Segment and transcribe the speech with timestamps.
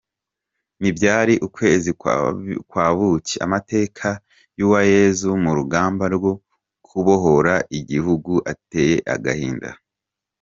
[0.79, 1.89] Ntibyari ukwezi
[2.71, 4.07] kwa bukiAmateka
[4.59, 6.31] ya Uwayezu mu rugamba rwo
[6.85, 9.69] kubohora igihugu ateye agahinda.